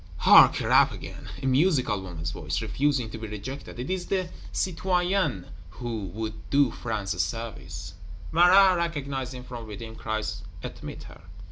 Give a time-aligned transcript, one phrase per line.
[0.17, 1.29] Hark, a rap again!
[1.43, 6.71] A musical woman's voice, refusing to be rejected: it is the Citoyenne who would do
[6.71, 7.93] France a service.
[8.31, 11.21] Marat, recognizing from within, cries, Admit her.